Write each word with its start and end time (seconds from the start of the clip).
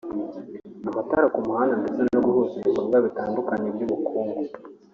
amatara 0.89 1.27
ku 1.33 1.39
mihanda 1.47 1.75
ndetse 1.81 2.01
no 2.13 2.19
guhuza 2.25 2.53
ibikorwa 2.57 2.97
bitandukanye 3.05 3.67
by’ubukungu 3.75 4.41